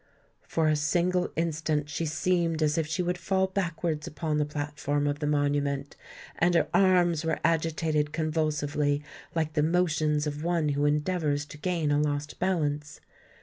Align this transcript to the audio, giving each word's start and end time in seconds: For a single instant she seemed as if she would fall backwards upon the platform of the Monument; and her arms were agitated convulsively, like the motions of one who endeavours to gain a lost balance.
For 0.47 0.67
a 0.67 0.75
single 0.75 1.31
instant 1.35 1.87
she 1.87 2.07
seemed 2.07 2.63
as 2.63 2.75
if 2.75 2.87
she 2.87 3.03
would 3.03 3.19
fall 3.19 3.45
backwards 3.45 4.07
upon 4.07 4.39
the 4.39 4.47
platform 4.47 5.05
of 5.05 5.19
the 5.19 5.27
Monument; 5.27 5.95
and 6.39 6.55
her 6.55 6.67
arms 6.73 7.23
were 7.23 7.37
agitated 7.43 8.11
convulsively, 8.11 9.03
like 9.35 9.53
the 9.53 9.61
motions 9.61 10.25
of 10.25 10.43
one 10.43 10.69
who 10.69 10.85
endeavours 10.87 11.45
to 11.45 11.57
gain 11.59 11.91
a 11.91 11.99
lost 12.01 12.39
balance. 12.39 12.99